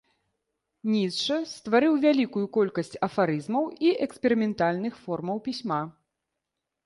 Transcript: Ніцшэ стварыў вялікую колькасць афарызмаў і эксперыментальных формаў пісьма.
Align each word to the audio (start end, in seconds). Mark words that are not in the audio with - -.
Ніцшэ 0.93 1.35
стварыў 1.55 1.93
вялікую 2.05 2.45
колькасць 2.57 2.97
афарызмаў 3.07 3.63
і 3.89 3.93
эксперыментальных 4.05 4.93
формаў 5.05 5.37
пісьма. 5.49 5.81